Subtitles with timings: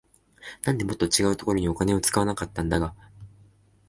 [0.63, 2.95] なんでもっと違うところにお金使わなかったんだか